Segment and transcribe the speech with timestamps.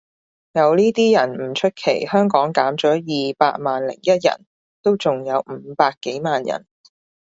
[0.53, 4.47] 有呢啲人唔出奇，香港減咗二百萬零一人
[4.81, 6.65] 都仲有五百幾萬人